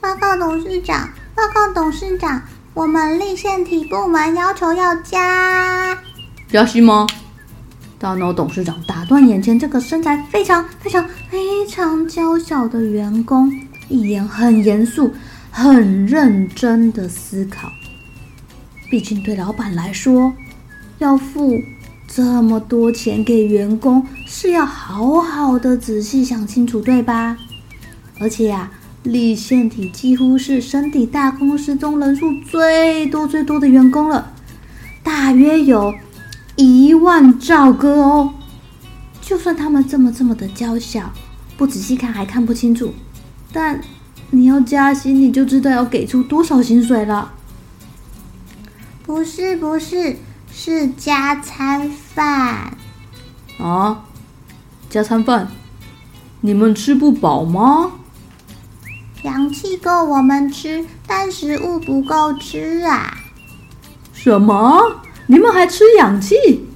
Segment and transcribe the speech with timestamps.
[0.00, 2.40] 报告董事长，报告董事长，
[2.72, 5.98] 我们立腺体部门要求要加
[6.48, 7.06] 加薪吗？
[7.98, 13.52] 大脑董事长打断眼前这个身材非常非常非常娇小的员工，
[13.90, 15.12] 一脸很严肃、
[15.50, 17.70] 很认真的思考。
[18.90, 20.32] 毕竟对老板来说，
[20.98, 21.60] 要付
[22.08, 27.36] 这么多钱给员工，是要好好的仔细想清楚，对吧？
[28.18, 28.70] 而且呀、
[29.02, 34.32] 粒线体几乎是身体大公司中人数最多最多的员工了，
[35.02, 35.94] 大约有
[36.56, 38.34] 一万兆个哦。
[39.22, 41.12] 就算他们这么这么的娇小，
[41.56, 42.92] 不仔细看还看不清楚，
[43.52, 43.80] 但
[44.30, 47.32] 你要加薪，你就知道要给出多少薪水了。
[49.06, 50.16] 不是不是，
[50.52, 52.76] 是加餐饭。
[53.58, 54.04] 啊？
[54.90, 55.48] 加餐饭？
[56.42, 57.92] 你们吃不饱吗？
[59.22, 63.18] 氧气够我们吃，但食物不够吃啊！
[64.14, 65.02] 什么？
[65.26, 66.66] 你们还吃氧气？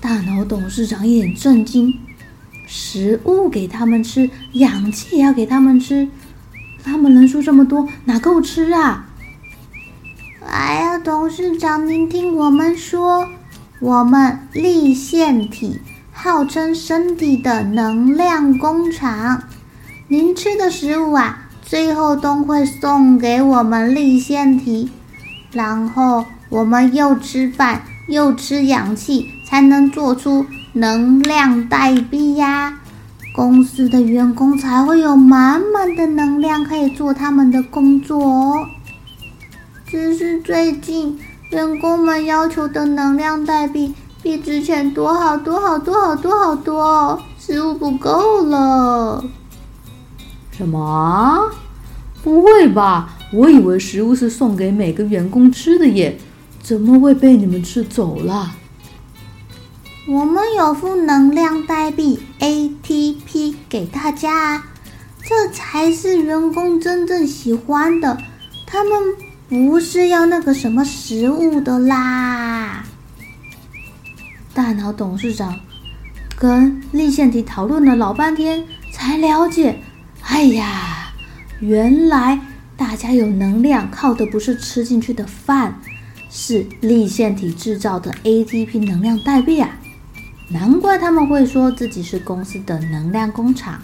[0.00, 1.98] 大脑董事长一脸震惊。
[2.66, 6.08] 食物给他们吃，氧气也要给他们吃，
[6.82, 9.10] 他们人数这么多，哪够吃啊？
[10.46, 13.28] 哎呀，董事长，您听我们说，
[13.80, 15.78] 我们立腺体
[16.10, 19.42] 号称身体的能量工厂，
[20.08, 21.48] 您吃的食物啊。
[21.70, 24.90] 最后都会送给我们立线体，
[25.52, 32.80] 然后我们又吃饭又吃氧气，才能做出能量代币呀。
[33.32, 38.66] 公司的员工才会有满满的能量，可以做他们的工作哦。
[39.86, 41.20] 只是最近
[41.52, 43.94] 员工们要求的能量代币
[44.24, 49.22] 比之前多好多好多好多好多哦，食物不够了。
[50.60, 51.50] 什么？
[52.22, 53.16] 不会吧？
[53.32, 56.18] 我以为食物是送给每个员工吃的耶，
[56.62, 58.52] 怎么会被你们吃走了？
[60.06, 64.66] 我们有付能量代币 ATP 给大家啊，
[65.22, 68.18] 这才是员工真正喜欢的。
[68.66, 69.14] 他们
[69.48, 72.84] 不是要那个什么食物的啦。
[74.52, 75.58] 大脑董事长
[76.36, 79.80] 跟立线体讨论了老半天，才了解。
[80.30, 81.12] 哎呀，
[81.58, 82.38] 原来
[82.76, 85.74] 大家有能量，靠的不是吃进去的饭，
[86.30, 89.68] 是立腺体制造的 ATP 能量代币啊！
[90.48, 93.80] 难怪他们会说自己是公司的能量工厂。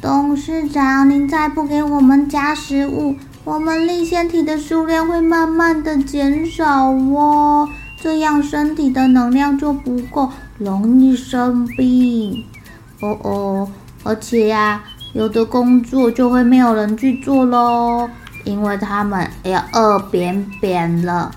[0.00, 3.14] 董事长，您再不给我们加食物，
[3.44, 7.68] 我们立腺体的数量会慢慢的减少哦，
[8.00, 12.44] 这样身体的能量就不够，容易生病。
[13.00, 13.70] 哦哦。
[14.02, 18.08] 而且呀，有的工作就会没有人去做喽，
[18.44, 21.30] 因为他们要饿扁扁了。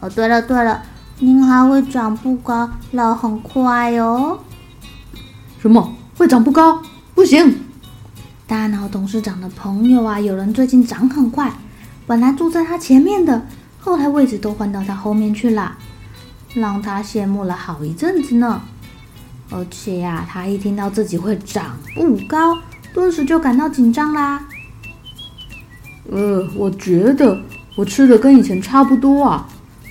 [0.00, 0.82] 哦，对了对了，
[1.18, 4.38] 您还会长不高，老很快哦。
[5.60, 5.94] 什么？
[6.16, 6.82] 会长不高？
[7.14, 7.64] 不行！
[8.46, 11.52] 大脑董事长的朋友啊，有人最近长很快，
[12.06, 13.46] 本来坐在他前面的，
[13.78, 15.76] 后来位置都换到他后面去了，
[16.54, 18.62] 让他羡慕了好一阵子呢。
[19.50, 22.58] 而且呀、啊，他一听到自己会长不高，
[22.92, 24.46] 顿时就感到紧张啦。
[26.10, 27.40] 呃，我觉得
[27.76, 29.48] 我吃的跟以前差不多啊，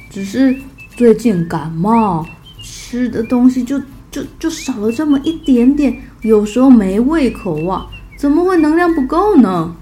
[0.09, 0.55] 只是
[0.95, 2.25] 最近感冒，
[2.61, 3.79] 吃的东西就
[4.11, 7.87] 就就少了这么一点点，有时候没胃口啊，
[8.17, 9.75] 怎么会能量不够呢？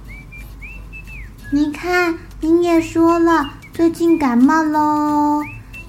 [1.52, 5.42] 你看，您也说了，最近感冒喽。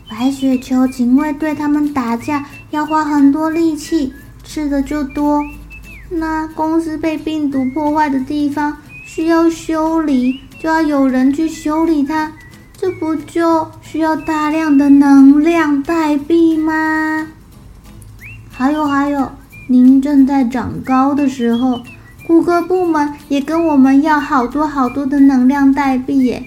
[0.09, 4.13] 白雪球警卫队他们打架要花很多力气，
[4.45, 5.43] 吃的就多。
[6.09, 12.31] 那公司被病毒破坏的地方需要修理，就要有人去修理它，
[12.77, 17.27] 这不就需要大量的能量代币吗？
[18.53, 19.33] 还有还有，
[19.69, 21.81] 您正在长高的时候，
[22.27, 26.45] 顾客部门也跟我们要好多好多的能量代币耶。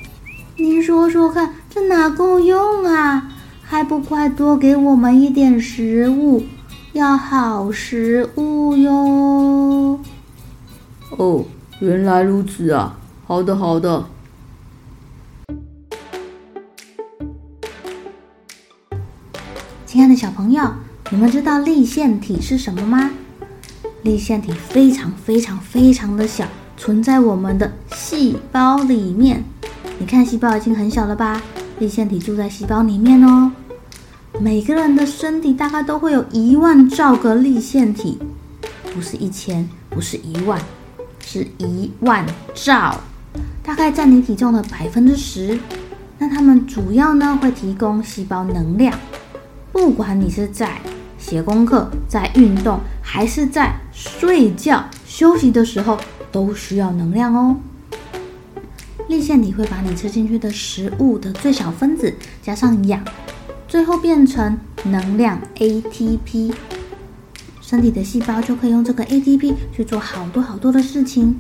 [0.56, 3.35] 您说说看，这哪够用啊？
[3.71, 6.44] 还不快多给我们一点食物，
[6.94, 10.00] 要好食物哟。
[11.16, 11.45] 哦，
[11.80, 12.98] 原来如此啊！
[13.27, 14.06] 好的，好的。
[19.86, 20.63] 亲爱的小朋友，
[21.12, 23.12] 你们知道立腺体是什么吗？
[24.01, 29.44] 立腺体非常非常非常的小，存在我们的细胞里面。
[30.00, 31.39] 你看，细胞已经很小了吧？
[31.80, 33.52] 粒线体住在细胞里面哦。
[34.40, 38.20] 每个人的身体大概都会有一万兆个立线体，
[38.94, 40.60] 不是一千，不是一万，
[41.26, 43.00] 是一万兆，
[43.64, 45.58] 大概占你体重的百分之十。
[46.18, 48.98] 那它们主要呢会提供细胞能量。
[49.72, 50.80] 不管你是在
[51.18, 55.98] 写功课、在运动，还是在睡觉休息的时候，
[56.31, 57.56] 都需要能量哦。
[59.09, 62.13] 粒线体会把你吃进去的食物的最小分子
[62.44, 63.03] 加上氧，
[63.67, 66.53] 最后变成能量 ATP。
[67.59, 71.35] 身体的细胞就可以用这个 ATP 去做好多好多的事情。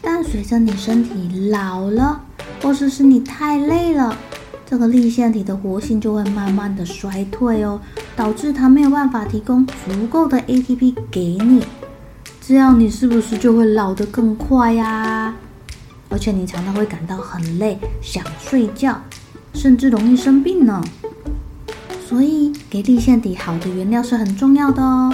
[0.00, 2.20] 但随着你身体老了，
[2.60, 4.18] 或是是你太累了。
[4.66, 7.80] 这个粒线体的活性就会慢慢的衰退哦，
[8.16, 11.64] 导致它没有办法提供足够的 ATP 给你，
[12.40, 15.36] 这样你是不是就会老得更快呀？
[16.12, 19.00] 而且你常常会感到很累，想睡觉，
[19.54, 20.84] 甚至容易生病呢。
[22.06, 25.12] 所以给立腺体好的原料是很重要的哦。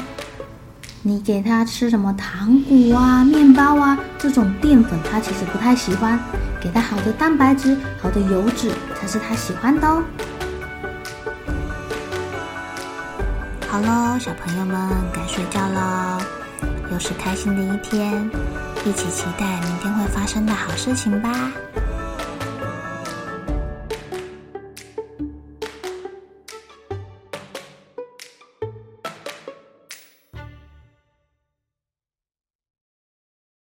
[1.02, 6.18] 你给它吃什么糖果啊、面包啊这种淀粉，它其实不太喜欢。
[6.60, 10.02] 给它好的蛋白质、好的油脂才是它喜欢的哦。
[13.68, 16.20] 好喽，小朋友们该睡觉了，
[16.90, 18.28] 又是开心的一天，
[18.84, 21.48] 一起期待明天发生的好事情吧。